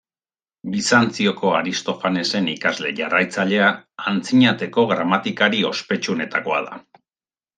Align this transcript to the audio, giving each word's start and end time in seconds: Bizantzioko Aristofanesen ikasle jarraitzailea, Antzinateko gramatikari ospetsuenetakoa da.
Bizantzioko 0.75 1.51
Aristofanesen 1.57 2.47
ikasle 2.53 2.93
jarraitzailea, 3.01 3.67
Antzinateko 4.13 4.87
gramatikari 4.93 5.63
ospetsuenetakoa 5.73 6.61
da. 6.71 6.81